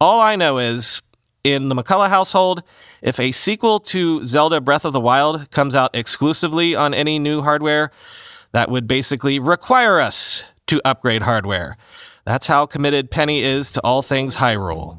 All 0.00 0.20
I 0.20 0.36
know 0.36 0.58
is, 0.58 1.02
in 1.42 1.68
the 1.68 1.74
McCullough 1.74 2.10
household, 2.10 2.62
if 3.02 3.18
a 3.18 3.32
sequel 3.32 3.80
to 3.80 4.24
Zelda 4.24 4.60
Breath 4.60 4.84
of 4.84 4.92
the 4.92 5.00
Wild 5.00 5.50
comes 5.50 5.74
out 5.74 5.90
exclusively 5.94 6.76
on 6.76 6.94
any 6.94 7.18
new 7.18 7.42
hardware, 7.42 7.90
that 8.54 8.70
would 8.70 8.86
basically 8.86 9.40
require 9.40 10.00
us 10.00 10.44
to 10.68 10.80
upgrade 10.84 11.22
hardware. 11.22 11.76
That's 12.24 12.46
how 12.46 12.66
committed 12.66 13.10
Penny 13.10 13.42
is 13.42 13.72
to 13.72 13.80
all 13.82 14.00
things 14.00 14.36
Hyrule. 14.36 14.96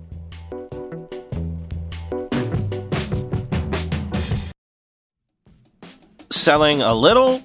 Selling 6.29 6.81
a 6.81 6.93
little 6.93 7.41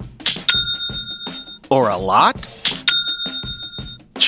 or 1.71 1.89
a 1.89 1.97
lot? 1.97 2.60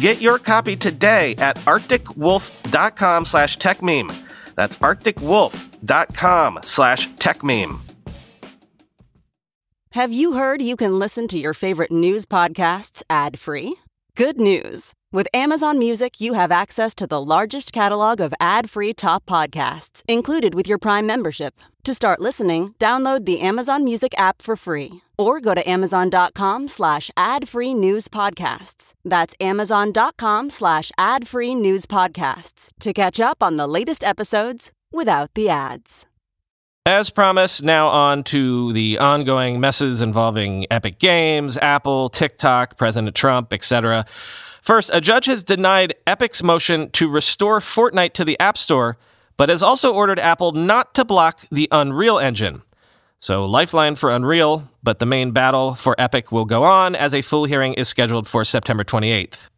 Get 0.00 0.20
your 0.20 0.38
copy 0.38 0.76
today 0.76 1.34
at 1.38 1.56
arcticwolf.com 1.58 3.24
slash 3.24 3.56
techmeme. 3.58 4.14
That's 4.54 4.76
arcticwolf.com 4.76 6.60
slash 6.62 7.08
techmeme. 7.10 7.80
Have 9.92 10.12
you 10.12 10.34
heard 10.34 10.62
you 10.62 10.76
can 10.76 10.98
listen 10.98 11.26
to 11.28 11.38
your 11.38 11.54
favorite 11.54 11.90
news 11.90 12.26
podcasts 12.26 13.02
ad-free? 13.08 13.76
Good 14.14 14.38
news. 14.38 14.94
With 15.10 15.26
Amazon 15.32 15.78
Music, 15.78 16.20
you 16.20 16.34
have 16.34 16.52
access 16.52 16.94
to 16.96 17.06
the 17.06 17.24
largest 17.24 17.72
catalog 17.72 18.20
of 18.20 18.34
ad-free 18.40 18.92
top 18.92 19.24
podcasts 19.24 20.02
included 20.06 20.54
with 20.54 20.68
your 20.68 20.76
Prime 20.76 21.06
membership. 21.06 21.54
To 21.84 21.94
start 21.94 22.20
listening, 22.20 22.74
download 22.78 23.24
the 23.24 23.40
Amazon 23.40 23.84
Music 23.84 24.12
app 24.18 24.42
for 24.42 24.54
free 24.54 25.00
or 25.16 25.40
go 25.40 25.54
to 25.54 25.66
amazon.com 25.66 26.68
slash 26.68 27.10
ad-free 27.16 27.72
news 27.72 28.08
podcasts. 28.08 28.92
That's 29.02 29.34
amazon.com 29.40 30.50
slash 30.50 30.92
ad-free 30.98 31.54
news 31.54 31.86
podcasts 31.86 32.72
to 32.80 32.92
catch 32.92 33.18
up 33.18 33.42
on 33.42 33.56
the 33.56 33.66
latest 33.66 34.04
episodes 34.04 34.72
without 34.92 35.32
the 35.32 35.48
ads. 35.48 36.06
As 36.84 37.08
promised, 37.08 37.62
now 37.62 37.88
on 37.88 38.24
to 38.24 38.74
the 38.74 38.98
ongoing 38.98 39.58
messes 39.58 40.02
involving 40.02 40.66
Epic 40.70 40.98
Games, 40.98 41.56
Apple, 41.56 42.10
TikTok, 42.10 42.76
President 42.76 43.16
Trump, 43.16 43.54
etc. 43.54 44.04
First, 44.62 44.90
a 44.92 45.00
judge 45.00 45.26
has 45.26 45.42
denied 45.42 45.94
Epic's 46.06 46.42
motion 46.42 46.90
to 46.90 47.08
restore 47.08 47.60
Fortnite 47.60 48.12
to 48.14 48.24
the 48.24 48.38
App 48.40 48.58
Store, 48.58 48.96
but 49.36 49.48
has 49.48 49.62
also 49.62 49.92
ordered 49.92 50.18
Apple 50.18 50.52
not 50.52 50.94
to 50.94 51.04
block 51.04 51.46
the 51.50 51.68
Unreal 51.70 52.18
Engine. 52.18 52.62
So, 53.20 53.44
lifeline 53.44 53.96
for 53.96 54.10
Unreal, 54.10 54.70
but 54.82 55.00
the 55.00 55.06
main 55.06 55.32
battle 55.32 55.74
for 55.74 55.96
Epic 55.98 56.30
will 56.30 56.44
go 56.44 56.62
on 56.62 56.94
as 56.94 57.12
a 57.12 57.22
full 57.22 57.44
hearing 57.44 57.74
is 57.74 57.88
scheduled 57.88 58.28
for 58.28 58.44
September 58.44 58.84
28th. 58.84 59.48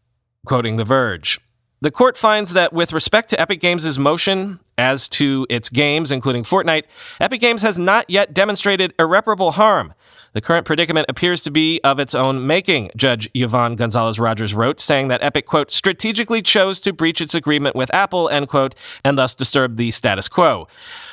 Quoting 0.47 0.77
The 0.77 0.85
Verge 0.85 1.39
The 1.83 1.91
court 1.91 2.17
finds 2.17 2.55
that 2.55 2.73
with 2.73 2.95
respect 2.95 3.29
to 3.31 3.41
Epic 3.41 3.61
Games' 3.61 3.99
motion 3.99 4.61
as 4.79 5.09
to 5.09 5.47
its 5.51 5.69
games, 5.69 6.11
including 6.11 6.43
Fortnite, 6.43 6.85
Epic 7.21 7.41
Games 7.43 7.61
has 7.61 7.79
not 7.79 8.09
yet 8.09 8.33
demonstrated 8.33 8.95
irreparable 8.99 9.53
harm. 9.53 9.93
The 10.33 10.41
current 10.41 10.65
predicament 10.65 11.07
appears 11.09 11.43
to 11.43 11.51
be 11.51 11.81
of 11.83 11.99
its 11.99 12.15
own 12.15 12.47
making, 12.47 12.91
Judge 12.97 13.29
Yvonne 13.35 13.75
Gonzalez 13.75 14.21
Rogers 14.21 14.55
wrote, 14.55 14.79
saying 14.79 15.09
that 15.09 15.23
Epic, 15.25 15.45
quote, 15.45 15.73
strategically 15.73 16.41
chose 16.41 16.79
to 16.81 16.93
breach 16.93 17.21
its 17.21 17.35
agreement 17.35 17.75
with 17.75 17.93
Apple, 17.93 18.29
end 18.29 18.49
quote, 18.49 18.77
and 19.05 19.19
thus 19.19 19.35
disturb 19.35 19.77
the 19.77 19.91
status 19.91 20.29
quo. 20.29 20.69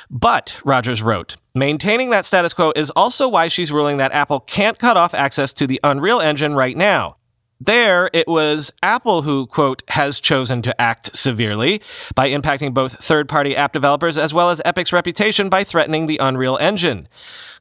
But, 0.08 0.56
Rogers 0.64 1.02
wrote, 1.02 1.36
maintaining 1.52 2.10
that 2.10 2.26
status 2.26 2.54
quo 2.54 2.72
is 2.76 2.90
also 2.90 3.28
why 3.28 3.48
she's 3.48 3.72
ruling 3.72 3.96
that 3.96 4.12
Apple 4.12 4.40
can't 4.40 4.78
cut 4.78 4.96
off 4.96 5.14
access 5.14 5.52
to 5.54 5.66
the 5.66 5.80
Unreal 5.82 6.20
Engine 6.20 6.54
right 6.54 6.76
now. 6.76 7.17
There, 7.60 8.08
it 8.12 8.28
was 8.28 8.72
Apple 8.82 9.22
who, 9.22 9.46
quote, 9.46 9.82
has 9.88 10.20
chosen 10.20 10.62
to 10.62 10.80
act 10.80 11.16
severely 11.16 11.80
by 12.14 12.28
impacting 12.28 12.72
both 12.72 13.04
third 13.04 13.28
party 13.28 13.56
app 13.56 13.72
developers 13.72 14.16
as 14.16 14.32
well 14.32 14.50
as 14.50 14.62
Epic's 14.64 14.92
reputation 14.92 15.48
by 15.48 15.64
threatening 15.64 16.06
the 16.06 16.18
Unreal 16.18 16.56
Engine. 16.58 17.08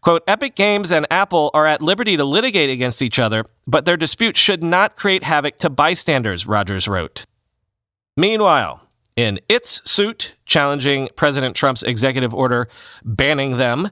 Quote, 0.01 0.24
Epic 0.27 0.56
Games 0.56 0.92
and 0.92 1.08
Apple 1.10 1.50
are 1.56 1.66
at 1.66 1.82
liberty 1.82 2.16
to 2.16 2.24
litigate 2.24 2.70
against 2.70 3.01
each 3.01 3.18
other, 3.18 3.44
but 3.66 3.86
their 3.86 3.98
dispute 3.98 4.38
should 4.38 4.63
not 4.63 4.96
create 4.96 5.24
havoc 5.24 5.58
to 5.58 5.70
bystanders, 5.70 6.46
Rogers 6.46 6.88
wrote. 6.88 7.25
Meanwhile, 8.16 8.82
in 9.16 9.39
its 9.50 9.82
suit 9.89 10.34
challenging 10.46 11.10
President 11.16 11.56
Trump's 11.56 11.82
executive 11.82 12.36
order 12.36 12.70
banning 13.04 13.58
them, 13.58 13.89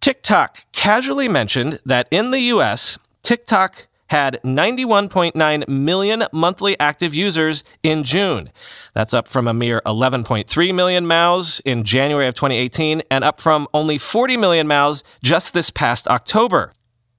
TikTok 0.00 0.64
casually 0.72 1.26
mentioned 1.26 1.80
that 1.86 2.06
in 2.10 2.30
the 2.30 2.40
US, 2.40 2.98
TikTok 3.22 3.87
had 4.08 4.40
91.9 4.44 5.68
million 5.68 6.24
monthly 6.32 6.78
active 6.80 7.14
users 7.14 7.64
in 7.82 8.04
June. 8.04 8.50
That's 8.94 9.14
up 9.14 9.28
from 9.28 9.46
a 9.46 9.54
mere 9.54 9.80
11.3 9.86 10.74
million 10.74 11.06
MAUs 11.06 11.60
in 11.60 11.84
January 11.84 12.26
of 12.26 12.34
2018 12.34 13.02
and 13.10 13.24
up 13.24 13.40
from 13.40 13.68
only 13.72 13.98
40 13.98 14.36
million 14.36 14.66
MAUs 14.66 15.04
just 15.22 15.54
this 15.54 15.70
past 15.70 16.08
October. 16.08 16.72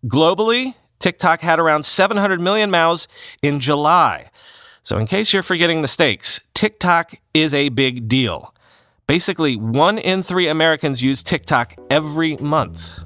Globally, 0.06 0.76
TikTok 1.00 1.42
had 1.42 1.60
around 1.60 1.86
700 1.86 2.42
million 2.42 2.72
MAUs 2.72 3.08
in 3.42 3.60
July. 3.60 4.30
So, 4.84 4.98
in 4.98 5.08
case 5.08 5.34
you're 5.34 5.44
forgetting 5.44 5.82
the 5.82 5.88
stakes, 5.88 6.42
TikTok 6.54 7.16
is 7.34 7.54
a 7.54 7.70
big 7.70 8.08
deal. 8.08 8.54
Basically, 9.08 9.56
one 9.56 9.98
in 9.98 10.24
three 10.24 10.48
Americans 10.48 11.02
use 11.02 11.24
TikTok 11.24 11.76
every 11.90 12.38
month. 12.38 13.00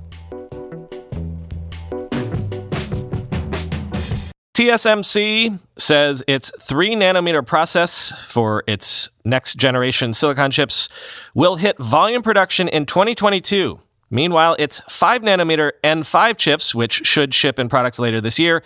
TSMC 4.54 5.60
says 5.78 6.24
its 6.28 6.52
3 6.60 6.92
nanometer 6.92 7.46
process 7.46 8.14
for 8.28 8.64
its 8.68 9.10
next 9.26 9.56
generation 9.56 10.14
silicon 10.14 10.52
chips 10.52 10.90
will 11.34 11.56
hit 11.56 11.78
volume 11.80 12.22
production 12.22 12.68
in 12.68 12.86
2022. 12.86 13.80
Meanwhile, 14.12 14.56
its 14.60 14.80
5 14.88 15.24
nanometer 15.24 15.72
N5 15.84 16.38
chips, 16.38 16.76
which 16.76 17.04
should 17.04 17.34
ship 17.34 17.58
in 17.58 17.68
products 17.68 17.98
later 17.98 18.22
this 18.22 18.38
year, 18.38 18.62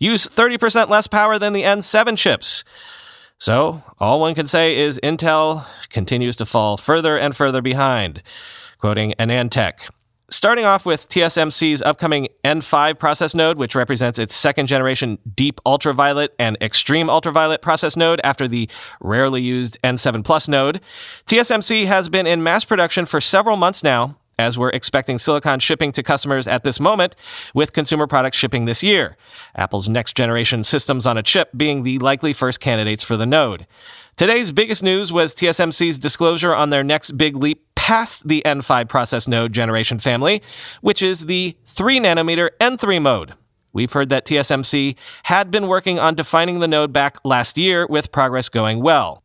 use 0.00 0.26
30% 0.26 0.88
less 0.88 1.06
power 1.06 1.38
than 1.38 1.52
the 1.52 1.62
N7 1.62 2.18
chips. 2.18 2.64
So, 3.38 3.84
all 4.00 4.18
one 4.18 4.34
can 4.34 4.48
say 4.48 4.76
is 4.76 4.98
Intel 5.04 5.64
continues 5.88 6.34
to 6.36 6.46
fall 6.46 6.76
further 6.76 7.16
and 7.16 7.36
further 7.36 7.62
behind. 7.62 8.24
Quoting 8.80 9.14
AnandTech. 9.20 9.88
Starting 10.30 10.66
off 10.66 10.84
with 10.84 11.08
TSMC's 11.08 11.80
upcoming 11.80 12.28
N5 12.44 12.98
process 12.98 13.34
node, 13.34 13.56
which 13.56 13.74
represents 13.74 14.18
its 14.18 14.34
second 14.34 14.66
generation 14.66 15.18
deep 15.34 15.58
ultraviolet 15.64 16.34
and 16.38 16.58
extreme 16.60 17.08
ultraviolet 17.08 17.62
process 17.62 17.96
node 17.96 18.20
after 18.22 18.46
the 18.46 18.68
rarely 19.00 19.40
used 19.40 19.78
N7 19.82 20.22
Plus 20.22 20.46
node, 20.46 20.82
TSMC 21.26 21.86
has 21.86 22.10
been 22.10 22.26
in 22.26 22.42
mass 22.42 22.62
production 22.62 23.06
for 23.06 23.22
several 23.22 23.56
months 23.56 23.82
now, 23.82 24.18
as 24.38 24.56
we're 24.56 24.70
expecting 24.70 25.18
silicon 25.18 25.60
shipping 25.60 25.92
to 25.92 26.02
customers 26.02 26.46
at 26.46 26.64
this 26.64 26.78
moment, 26.78 27.16
with 27.54 27.72
consumer 27.72 28.06
products 28.06 28.36
shipping 28.36 28.64
this 28.64 28.82
year. 28.82 29.16
Apple's 29.54 29.88
next 29.88 30.16
generation 30.16 30.64
systems 30.64 31.06
on 31.06 31.18
a 31.18 31.22
chip 31.22 31.50
being 31.56 31.82
the 31.82 31.98
likely 31.98 32.32
first 32.32 32.60
candidates 32.60 33.02
for 33.02 33.16
the 33.16 33.26
node. 33.26 33.66
Today's 34.16 34.50
biggest 34.50 34.82
news 34.82 35.12
was 35.12 35.34
TSMC's 35.34 35.98
disclosure 35.98 36.54
on 36.54 36.70
their 36.70 36.82
next 36.82 37.12
big 37.12 37.36
leap 37.36 37.64
past 37.74 38.28
the 38.28 38.42
N5 38.44 38.88
process 38.88 39.26
node 39.26 39.52
generation 39.52 39.98
family, 39.98 40.42
which 40.80 41.02
is 41.02 41.26
the 41.26 41.56
3 41.66 42.00
nanometer 42.00 42.50
N3 42.60 43.00
node. 43.00 43.34
We've 43.72 43.92
heard 43.92 44.08
that 44.08 44.26
TSMC 44.26 44.96
had 45.24 45.50
been 45.50 45.68
working 45.68 45.98
on 45.98 46.14
defining 46.14 46.58
the 46.58 46.68
node 46.68 46.92
back 46.92 47.18
last 47.24 47.56
year 47.56 47.86
with 47.86 48.10
progress 48.10 48.48
going 48.48 48.82
well. 48.82 49.22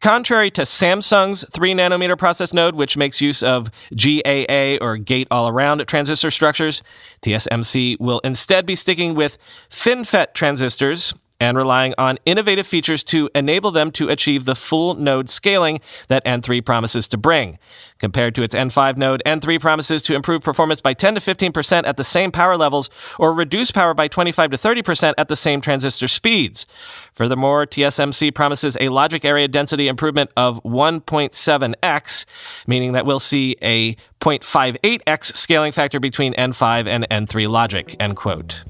Contrary 0.00 0.48
to 0.48 0.62
Samsung's 0.62 1.44
3 1.52 1.72
nanometer 1.72 2.16
process 2.16 2.52
node, 2.54 2.76
which 2.76 2.96
makes 2.96 3.20
use 3.20 3.42
of 3.42 3.68
GAA 3.90 4.76
or 4.80 4.96
gate 4.96 5.26
all 5.30 5.48
around 5.48 5.84
transistor 5.88 6.30
structures, 6.30 6.84
TSMC 7.22 7.98
will 7.98 8.20
instead 8.20 8.64
be 8.64 8.76
sticking 8.76 9.16
with 9.16 9.38
FinFET 9.70 10.34
transistors, 10.34 11.14
and 11.40 11.56
relying 11.56 11.94
on 11.98 12.18
innovative 12.24 12.66
features 12.66 13.04
to 13.04 13.30
enable 13.34 13.70
them 13.70 13.90
to 13.92 14.08
achieve 14.08 14.44
the 14.44 14.56
full 14.56 14.94
node 14.94 15.28
scaling 15.28 15.80
that 16.08 16.24
N3 16.24 16.64
promises 16.64 17.06
to 17.08 17.16
bring. 17.16 17.58
Compared 17.98 18.34
to 18.34 18.42
its 18.42 18.54
N5 18.54 18.96
node, 18.96 19.22
N3 19.24 19.60
promises 19.60 20.02
to 20.02 20.14
improve 20.14 20.42
performance 20.42 20.80
by 20.80 20.94
10 20.94 21.14
to 21.14 21.20
15% 21.20 21.86
at 21.86 21.96
the 21.96 22.04
same 22.04 22.32
power 22.32 22.56
levels 22.56 22.90
or 23.18 23.32
reduce 23.32 23.70
power 23.70 23.94
by 23.94 24.08
25 24.08 24.50
to 24.50 24.56
30% 24.56 25.14
at 25.16 25.28
the 25.28 25.36
same 25.36 25.60
transistor 25.60 26.08
speeds. 26.08 26.66
Furthermore, 27.12 27.66
TSMC 27.66 28.34
promises 28.34 28.76
a 28.80 28.88
logic 28.88 29.24
area 29.24 29.48
density 29.48 29.88
improvement 29.88 30.30
of 30.36 30.62
1.7x, 30.64 32.24
meaning 32.66 32.92
that 32.92 33.06
we'll 33.06 33.18
see 33.20 33.56
a 33.62 33.94
0.58x 34.20 35.36
scaling 35.36 35.72
factor 35.72 36.00
between 36.00 36.34
N5 36.34 36.86
and 36.86 37.08
N3 37.08 37.48
logic, 37.48 37.96
end 38.00 38.16
quote. 38.16 38.64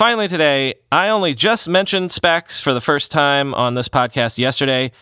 Finally, 0.00 0.28
today, 0.28 0.72
I 0.90 1.10
only 1.10 1.34
just 1.34 1.68
mentioned 1.68 2.08
SPACs 2.08 2.58
for 2.62 2.72
the 2.72 2.80
first 2.80 3.12
time 3.12 3.52
on 3.52 3.74
this 3.74 3.90
podcast 3.90 4.38
yesterday, 4.38 4.92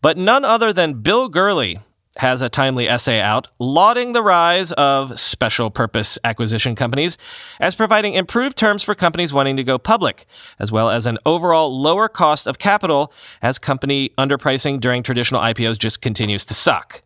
but 0.00 0.16
none 0.16 0.46
other 0.46 0.72
than 0.72 1.02
Bill 1.02 1.28
Gurley 1.28 1.78
has 2.16 2.40
a 2.40 2.48
timely 2.48 2.88
essay 2.88 3.20
out 3.20 3.48
lauding 3.58 4.12
the 4.12 4.22
rise 4.22 4.72
of 4.72 5.20
special 5.20 5.68
purpose 5.68 6.18
acquisition 6.24 6.74
companies 6.74 7.18
as 7.60 7.74
providing 7.74 8.14
improved 8.14 8.56
terms 8.56 8.82
for 8.82 8.94
companies 8.94 9.30
wanting 9.30 9.58
to 9.58 9.62
go 9.62 9.76
public, 9.76 10.24
as 10.58 10.72
well 10.72 10.88
as 10.88 11.04
an 11.04 11.18
overall 11.26 11.78
lower 11.78 12.08
cost 12.08 12.46
of 12.46 12.58
capital 12.58 13.12
as 13.42 13.58
company 13.58 14.08
underpricing 14.16 14.80
during 14.80 15.02
traditional 15.02 15.42
IPOs 15.42 15.76
just 15.76 16.00
continues 16.00 16.46
to 16.46 16.54
suck. 16.54 17.02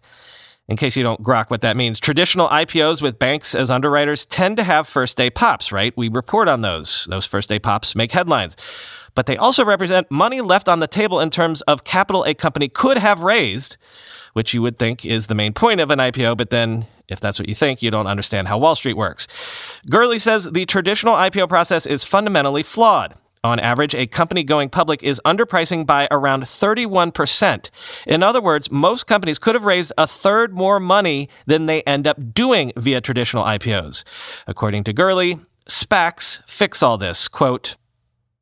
In 0.70 0.76
case 0.76 0.96
you 0.96 1.02
don't 1.02 1.20
grok 1.20 1.50
what 1.50 1.62
that 1.62 1.76
means, 1.76 1.98
traditional 1.98 2.48
IPOs 2.48 3.02
with 3.02 3.18
banks 3.18 3.56
as 3.56 3.72
underwriters 3.72 4.24
tend 4.24 4.56
to 4.56 4.62
have 4.62 4.86
first 4.86 5.16
day 5.16 5.28
pops, 5.28 5.72
right? 5.72 5.92
We 5.96 6.08
report 6.08 6.46
on 6.46 6.60
those. 6.60 7.08
Those 7.10 7.26
first 7.26 7.48
day 7.48 7.58
pops 7.58 7.96
make 7.96 8.12
headlines. 8.12 8.56
But 9.16 9.26
they 9.26 9.36
also 9.36 9.64
represent 9.64 10.08
money 10.12 10.40
left 10.40 10.68
on 10.68 10.78
the 10.78 10.86
table 10.86 11.18
in 11.18 11.28
terms 11.30 11.60
of 11.62 11.82
capital 11.82 12.22
a 12.22 12.34
company 12.34 12.68
could 12.68 12.98
have 12.98 13.24
raised, 13.24 13.78
which 14.34 14.54
you 14.54 14.62
would 14.62 14.78
think 14.78 15.04
is 15.04 15.26
the 15.26 15.34
main 15.34 15.52
point 15.52 15.80
of 15.80 15.90
an 15.90 15.98
IPO, 15.98 16.36
but 16.36 16.50
then 16.50 16.86
if 17.08 17.18
that's 17.18 17.40
what 17.40 17.48
you 17.48 17.54
think, 17.56 17.82
you 17.82 17.90
don't 17.90 18.06
understand 18.06 18.46
how 18.46 18.56
Wall 18.56 18.76
Street 18.76 18.96
works. 18.96 19.26
Gurley 19.90 20.20
says 20.20 20.44
the 20.44 20.66
traditional 20.66 21.16
IPO 21.16 21.48
process 21.48 21.84
is 21.84 22.04
fundamentally 22.04 22.62
flawed. 22.62 23.14
On 23.42 23.58
average, 23.58 23.94
a 23.94 24.06
company 24.06 24.44
going 24.44 24.68
public 24.68 25.02
is 25.02 25.18
underpricing 25.24 25.86
by 25.86 26.06
around 26.10 26.42
31%. 26.42 27.70
In 28.06 28.22
other 28.22 28.40
words, 28.40 28.70
most 28.70 29.06
companies 29.06 29.38
could 29.38 29.54
have 29.54 29.64
raised 29.64 29.94
a 29.96 30.06
third 30.06 30.54
more 30.54 30.78
money 30.78 31.30
than 31.46 31.64
they 31.64 31.80
end 31.82 32.06
up 32.06 32.34
doing 32.34 32.70
via 32.76 33.00
traditional 33.00 33.44
IPOs. 33.44 34.04
According 34.46 34.84
to 34.84 34.92
Gurley, 34.92 35.38
SPACs 35.66 36.46
fix 36.46 36.82
all 36.82 36.98
this. 36.98 37.28
Quote, 37.28 37.76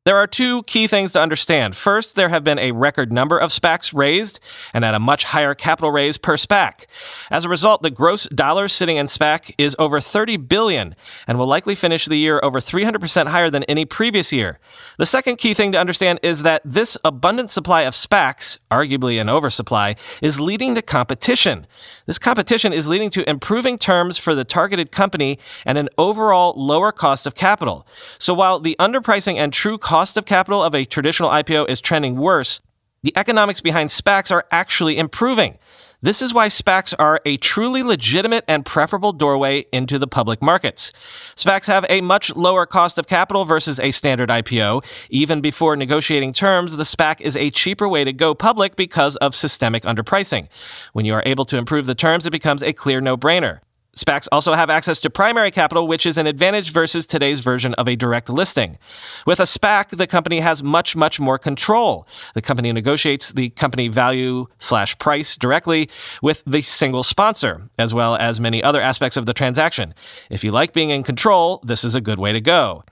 there 0.05 0.15
are 0.15 0.27
two 0.27 0.63
key 0.63 0.87
things 0.87 1.11
to 1.11 1.21
understand. 1.21 1.75
First, 1.75 2.15
there 2.15 2.29
have 2.29 2.43
been 2.43 2.57
a 2.57 2.71
record 2.71 3.11
number 3.11 3.37
of 3.37 3.51
SPACs 3.51 3.93
raised 3.93 4.39
and 4.73 4.85
at 4.85 4.95
a 4.95 4.99
much 4.99 5.25
higher 5.25 5.53
capital 5.53 5.91
raise 5.91 6.17
per 6.17 6.37
SPAC. 6.37 6.85
As 7.29 7.43
a 7.43 7.49
result, 7.49 7.81
the 7.81 7.91
gross 7.91 8.25
dollars 8.29 8.71
sitting 8.71 8.95
in 8.95 9.07
SPAC 9.07 9.53
is 9.57 9.75
over 9.77 9.99
30 9.99 10.37
billion 10.37 10.95
and 11.27 11.37
will 11.37 11.47
likely 11.47 11.75
finish 11.75 12.05
the 12.05 12.15
year 12.15 12.39
over 12.41 12.59
300% 12.59 13.27
higher 13.27 13.49
than 13.49 13.65
any 13.65 13.83
previous 13.83 14.31
year. 14.31 14.57
The 14.97 15.05
second 15.05 15.35
key 15.35 15.53
thing 15.53 15.73
to 15.73 15.79
understand 15.79 16.19
is 16.23 16.43
that 16.43 16.61
this 16.63 16.97
abundant 17.03 17.51
supply 17.51 17.81
of 17.81 17.93
SPACs, 17.93 18.57
arguably 18.71 19.19
an 19.19 19.29
oversupply, 19.29 19.95
is 20.21 20.39
leading 20.39 20.75
to 20.75 20.81
competition. 20.81 21.67
This 22.05 22.17
competition 22.17 22.71
is 22.71 22.87
leading 22.87 23.09
to 23.11 23.29
improving 23.29 23.77
terms 23.77 24.17
for 24.17 24.33
the 24.33 24.45
targeted 24.45 24.91
company 24.93 25.39
and 25.65 25.77
an 25.77 25.89
overall 25.97 26.53
lower 26.55 26.93
cost 26.93 27.27
of 27.27 27.35
capital. 27.35 27.85
So 28.17 28.33
while 28.33 28.59
the 28.59 28.77
underpricing 28.79 29.35
and 29.35 29.51
true 29.51 29.77
cost 29.77 29.98
cost 29.99 30.15
of 30.15 30.23
capital 30.23 30.63
of 30.63 30.73
a 30.73 30.85
traditional 30.85 31.29
IPO 31.29 31.67
is 31.67 31.81
trending 31.81 32.15
worse, 32.15 32.61
the 33.03 33.11
economics 33.17 33.59
behind 33.59 33.89
SPACs 33.89 34.31
are 34.31 34.45
actually 34.49 34.97
improving. 34.97 35.57
This 36.01 36.21
is 36.21 36.33
why 36.33 36.47
SPACs 36.47 36.93
are 36.97 37.19
a 37.25 37.35
truly 37.35 37.83
legitimate 37.83 38.45
and 38.47 38.65
preferable 38.65 39.11
doorway 39.11 39.65
into 39.73 39.99
the 39.99 40.07
public 40.07 40.41
markets. 40.41 40.93
SPACs 41.35 41.67
have 41.67 41.85
a 41.89 41.99
much 41.99 42.33
lower 42.37 42.65
cost 42.65 42.97
of 42.97 43.07
capital 43.07 43.43
versus 43.43 43.77
a 43.77 43.91
standard 43.91 44.29
IPO. 44.29 44.85
Even 45.09 45.41
before 45.41 45.75
negotiating 45.75 46.31
terms, 46.31 46.77
the 46.77 46.85
SPAC 46.85 47.19
is 47.19 47.35
a 47.35 47.49
cheaper 47.49 47.89
way 47.89 48.05
to 48.05 48.13
go 48.13 48.33
public 48.33 48.77
because 48.77 49.17
of 49.17 49.35
systemic 49.35 49.83
underpricing. 49.83 50.47
When 50.93 51.03
you 51.03 51.13
are 51.13 51.23
able 51.25 51.43
to 51.43 51.57
improve 51.57 51.87
the 51.87 51.93
terms, 51.93 52.25
it 52.25 52.31
becomes 52.31 52.63
a 52.63 52.71
clear 52.71 53.01
no-brainer. 53.01 53.59
SPACs 53.95 54.27
also 54.31 54.53
have 54.53 54.69
access 54.69 55.01
to 55.01 55.09
primary 55.09 55.51
capital, 55.51 55.87
which 55.87 56.05
is 56.05 56.17
an 56.17 56.27
advantage 56.27 56.71
versus 56.71 57.05
today's 57.05 57.39
version 57.39 57.73
of 57.73 57.87
a 57.87 57.95
direct 57.95 58.29
listing. 58.29 58.77
With 59.25 59.39
a 59.39 59.43
SPAC, 59.43 59.97
the 59.97 60.07
company 60.07 60.39
has 60.39 60.63
much, 60.63 60.95
much 60.95 61.19
more 61.19 61.37
control. 61.37 62.07
The 62.33 62.41
company 62.41 62.71
negotiates 62.71 63.31
the 63.31 63.49
company 63.49 63.87
value 63.87 64.47
slash 64.59 64.97
price 64.99 65.35
directly 65.35 65.89
with 66.21 66.43
the 66.45 66.61
single 66.61 67.03
sponsor, 67.03 67.69
as 67.77 67.93
well 67.93 68.15
as 68.15 68.39
many 68.39 68.63
other 68.63 68.79
aspects 68.79 69.17
of 69.17 69.25
the 69.25 69.33
transaction. 69.33 69.93
If 70.29 70.43
you 70.43 70.51
like 70.51 70.71
being 70.71 70.91
in 70.91 71.03
control, 71.03 71.59
this 71.63 71.83
is 71.83 71.95
a 71.95 72.01
good 72.01 72.19
way 72.19 72.31
to 72.31 72.41
go. 72.41 72.83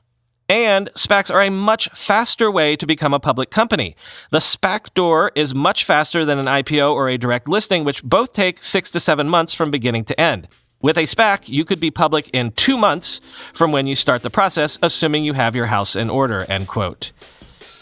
And 0.49 0.89
SPACs 0.95 1.33
are 1.33 1.41
a 1.41 1.51
much 1.51 1.89
faster 1.93 2.49
way 2.49 2.75
to 2.77 2.87
become 2.87 3.13
a 3.13 3.19
public 3.19 3.49
company. 3.49 3.95
The 4.31 4.39
SPAC 4.39 4.93
door 4.93 5.31
is 5.35 5.53
much 5.53 5.83
faster 5.83 6.23
than 6.23 6.39
an 6.39 6.45
IPO 6.45 6.93
or 6.93 7.09
a 7.09 7.17
direct 7.17 7.49
listing, 7.49 7.83
which 7.83 8.03
both 8.03 8.31
take 8.31 8.63
six 8.63 8.89
to 8.91 8.99
seven 8.99 9.27
months 9.27 9.53
from 9.53 9.71
beginning 9.71 10.05
to 10.05 10.19
end. 10.19 10.47
With 10.79 10.95
a 10.97 11.03
SPAC, 11.03 11.49
you 11.49 11.65
could 11.65 11.79
be 11.79 11.89
public 11.89 12.29
in 12.33 12.51
two 12.51 12.77
months 12.77 13.19
from 13.51 13.71
when 13.71 13.87
you 13.87 13.95
start 13.95 14.21
the 14.21 14.29
process, 14.29 14.77
assuming 14.83 15.23
you 15.23 15.33
have 15.33 15.55
your 15.55 15.65
house 15.65 15.95
in 15.95 16.07
order, 16.07 16.45
end 16.47 16.67
quote. 16.67 17.11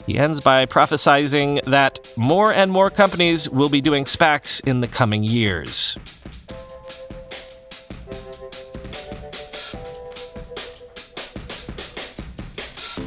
He 0.05 0.17
ends 0.17 0.39
by 0.39 0.65
prophesizing 0.65 1.62
that 1.65 1.99
more 2.15 2.53
and 2.53 2.71
more 2.71 2.89
companies 2.89 3.49
will 3.49 3.67
be 3.67 3.81
doing 3.81 4.05
SPACs 4.05 4.65
in 4.65 4.79
the 4.79 4.88
coming 4.88 5.25
years. 5.25 5.97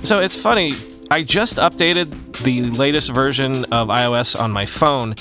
So 0.02 0.20
it's 0.20 0.36
funny, 0.40 0.72
I 1.10 1.22
just 1.22 1.56
updated 1.56 2.42
the 2.42 2.62
latest 2.62 3.10
version 3.10 3.64
of 3.72 3.88
iOS 3.88 4.38
on 4.38 4.52
my 4.52 4.66
phone, 4.66 5.14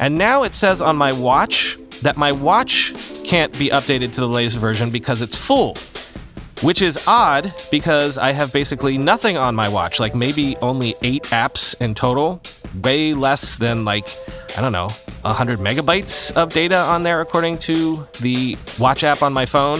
and 0.00 0.18
now 0.18 0.42
it 0.42 0.56
says 0.56 0.82
on 0.82 0.96
my 0.96 1.12
watch 1.12 1.78
that 2.02 2.16
my 2.16 2.32
watch 2.32 2.92
can't 3.24 3.56
be 3.58 3.68
updated 3.70 4.12
to 4.14 4.20
the 4.20 4.28
latest 4.28 4.58
version 4.58 4.90
because 4.90 5.22
it's 5.22 5.36
full. 5.36 5.76
Which 6.62 6.82
is 6.82 6.98
odd 7.06 7.54
because 7.70 8.18
I 8.18 8.32
have 8.32 8.52
basically 8.52 8.98
nothing 8.98 9.36
on 9.36 9.54
my 9.54 9.68
watch, 9.68 10.00
like 10.00 10.16
maybe 10.16 10.56
only 10.56 10.96
eight 11.02 11.22
apps 11.24 11.80
in 11.80 11.94
total, 11.94 12.42
way 12.82 13.14
less 13.14 13.56
than 13.56 13.84
like, 13.84 14.08
I 14.56 14.60
don't 14.60 14.72
know, 14.72 14.88
100 15.22 15.60
megabytes 15.60 16.32
of 16.32 16.52
data 16.52 16.76
on 16.76 17.04
there 17.04 17.20
according 17.20 17.58
to 17.58 18.08
the 18.20 18.58
watch 18.78 19.04
app 19.04 19.22
on 19.22 19.32
my 19.32 19.46
phone. 19.46 19.78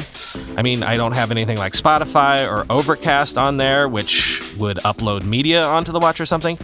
I 0.56 0.62
mean, 0.62 0.84
I 0.84 0.96
don't 0.96 1.12
have 1.12 1.32
anything 1.32 1.56
like 1.56 1.72
Spotify 1.72 2.48
or 2.48 2.64
Overcast 2.70 3.38
on 3.38 3.56
there, 3.56 3.88
which 3.88 4.40
would 4.56 4.76
upload 4.78 5.24
media 5.24 5.64
onto 5.64 5.90
the 5.90 5.98
watch 5.98 6.20
or 6.20 6.26
something. 6.26 6.58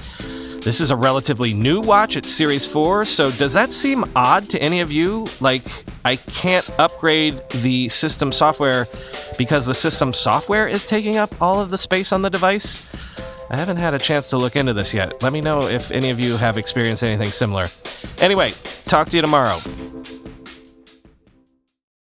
This 0.64 0.80
is 0.80 0.90
a 0.90 0.96
relatively 0.96 1.52
new 1.52 1.82
watch. 1.82 2.16
It's 2.16 2.30
Series 2.30 2.64
4. 2.64 3.04
So, 3.04 3.30
does 3.30 3.52
that 3.52 3.70
seem 3.70 4.02
odd 4.16 4.48
to 4.48 4.62
any 4.62 4.80
of 4.80 4.90
you? 4.90 5.26
Like, 5.38 5.62
I 6.06 6.16
can't 6.16 6.68
upgrade 6.78 7.38
the 7.60 7.90
system 7.90 8.32
software 8.32 8.86
because 9.36 9.66
the 9.66 9.74
system 9.74 10.14
software 10.14 10.66
is 10.66 10.86
taking 10.86 11.18
up 11.18 11.30
all 11.42 11.60
of 11.60 11.68
the 11.68 11.76
space 11.76 12.12
on 12.12 12.22
the 12.22 12.30
device? 12.30 12.90
I 13.50 13.58
haven't 13.58 13.76
had 13.76 13.92
a 13.92 13.98
chance 13.98 14.28
to 14.28 14.38
look 14.38 14.56
into 14.56 14.72
this 14.72 14.94
yet. 14.94 15.22
Let 15.22 15.34
me 15.34 15.42
know 15.42 15.68
if 15.68 15.92
any 15.92 16.08
of 16.08 16.18
you 16.18 16.38
have 16.38 16.56
experienced 16.56 17.04
anything 17.04 17.30
similar. 17.30 17.66
Anyway, 18.18 18.52
talk 18.86 19.10
to 19.10 19.18
you 19.18 19.20
tomorrow. 19.20 19.58